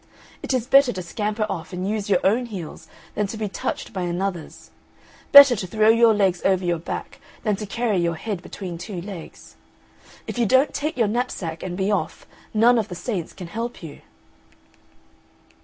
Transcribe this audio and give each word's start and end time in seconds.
It 0.41 0.51
is 0.51 0.65
better 0.65 0.91
to 0.93 1.03
scamper 1.03 1.45
off 1.47 1.73
and 1.73 1.87
use 1.87 2.09
your 2.09 2.21
own 2.25 2.47
heels 2.47 2.87
than 3.13 3.27
to 3.27 3.37
be 3.37 3.47
touched 3.47 3.93
by 3.93 4.01
another's; 4.01 4.71
better 5.31 5.55
to 5.55 5.67
throw 5.67 5.89
your 5.89 6.11
legs 6.11 6.41
over 6.43 6.65
your 6.65 6.79
back 6.79 7.19
than 7.43 7.55
to 7.57 7.67
carry 7.67 7.97
your 7.99 8.15
head 8.15 8.41
between 8.41 8.79
two 8.79 8.99
legs. 8.99 9.57
If 10.25 10.39
you 10.39 10.47
don't 10.47 10.73
take 10.73 10.97
your 10.97 11.07
knapsack 11.07 11.61
and 11.61 11.77
be 11.77 11.91
off, 11.91 12.25
none 12.51 12.79
of 12.79 12.87
the 12.87 12.95
Saints 12.95 13.31
can 13.31 13.45
help 13.45 13.83
you!" 13.83 14.01